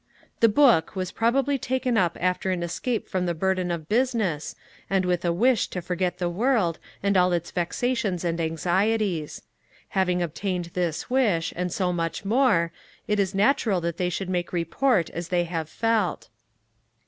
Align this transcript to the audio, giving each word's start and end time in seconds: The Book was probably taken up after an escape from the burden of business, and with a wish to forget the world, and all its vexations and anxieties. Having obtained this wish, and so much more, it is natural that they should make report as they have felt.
The 0.39 0.49
Book 0.49 0.95
was 0.95 1.11
probably 1.11 1.59
taken 1.59 1.95
up 1.95 2.17
after 2.19 2.49
an 2.49 2.63
escape 2.63 3.07
from 3.07 3.27
the 3.27 3.35
burden 3.35 3.69
of 3.69 3.87
business, 3.87 4.55
and 4.89 5.05
with 5.05 5.23
a 5.23 5.31
wish 5.31 5.67
to 5.67 5.79
forget 5.79 6.17
the 6.17 6.27
world, 6.27 6.79
and 7.03 7.15
all 7.15 7.31
its 7.31 7.51
vexations 7.51 8.23
and 8.25 8.41
anxieties. 8.41 9.43
Having 9.89 10.23
obtained 10.23 10.71
this 10.73 11.11
wish, 11.11 11.53
and 11.55 11.71
so 11.71 11.93
much 11.93 12.25
more, 12.25 12.71
it 13.07 13.19
is 13.19 13.35
natural 13.35 13.79
that 13.81 13.97
they 13.97 14.09
should 14.09 14.27
make 14.29 14.51
report 14.51 15.11
as 15.11 15.27
they 15.27 15.43
have 15.43 15.69
felt. 15.69 16.29